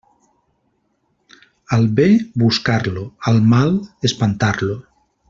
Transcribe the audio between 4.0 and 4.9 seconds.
espantar-lo.